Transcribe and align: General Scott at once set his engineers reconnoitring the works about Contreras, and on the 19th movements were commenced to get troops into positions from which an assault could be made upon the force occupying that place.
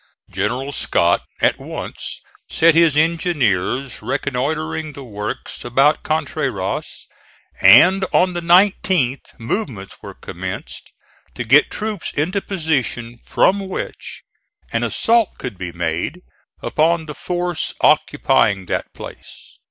General 0.31 0.71
Scott 0.71 1.21
at 1.41 1.59
once 1.59 2.21
set 2.49 2.73
his 2.73 2.97
engineers 2.97 4.01
reconnoitring 4.01 4.93
the 4.93 5.03
works 5.03 5.63
about 5.63 6.01
Contreras, 6.01 7.05
and 7.61 8.03
on 8.11 8.33
the 8.33 8.41
19th 8.41 9.37
movements 9.39 9.97
were 10.01 10.15
commenced 10.15 10.91
to 11.35 11.43
get 11.43 11.69
troops 11.69 12.11
into 12.15 12.41
positions 12.41 13.19
from 13.23 13.59
which 13.69 14.23
an 14.73 14.81
assault 14.81 15.37
could 15.37 15.55
be 15.59 15.71
made 15.71 16.23
upon 16.63 17.05
the 17.05 17.13
force 17.13 17.75
occupying 17.83 18.65
that 18.65 18.91
place. 18.95 19.59